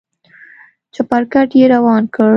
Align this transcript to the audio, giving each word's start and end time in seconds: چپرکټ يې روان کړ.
چپرکټ 0.93 1.49
يې 1.59 1.65
روان 1.73 2.03
کړ. 2.13 2.29